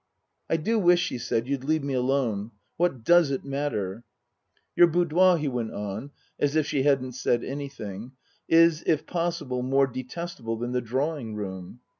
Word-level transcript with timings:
"I 0.49 0.57
do 0.57 0.79
wish," 0.79 0.99
she 1.01 1.19
said," 1.19 1.47
you'd 1.47 1.63
leave 1.63 1.83
me 1.83 1.93
alone. 1.93 2.53
What 2.75 3.03
does 3.03 3.29
it 3.29 3.45
matter?"" 3.45 4.03
Your 4.75 4.87
boudoir," 4.87 5.37
he 5.37 5.47
went 5.47 5.73
on, 5.75 6.09
as 6.39 6.55
if 6.55 6.65
she 6.65 6.81
hadn't 6.81 7.11
said 7.11 7.43
anything, 7.43 8.13
"is, 8.49 8.83
if 8.87 9.05
possible, 9.05 9.61
more 9.61 9.85
detestable 9.85 10.57
than 10.57 10.71
the 10.71 10.81
drawing 10.81 11.35
room." 11.35 11.81